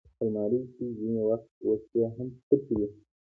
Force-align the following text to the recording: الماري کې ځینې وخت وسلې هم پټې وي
الماري 0.21 0.59
کې 0.75 0.85
ځینې 0.97 1.21
وخت 1.29 1.49
وسلې 1.67 2.03
هم 2.15 2.27
پټې 2.47 2.73
وي 2.79 2.87